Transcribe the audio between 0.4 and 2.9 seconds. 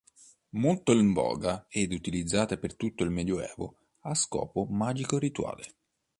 Molto in voga ed utilizzata per